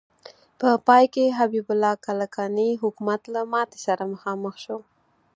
په 0.59 0.69
پای 0.87 1.05
کې 1.13 1.35
حبیب 1.37 1.67
الله 1.73 1.93
کلکاني 2.05 2.69
حکومت 2.81 3.21
له 3.33 3.41
ماتې 3.51 3.79
سره 3.85 4.03
مخامخ 4.13 4.55
شو. 4.63 4.77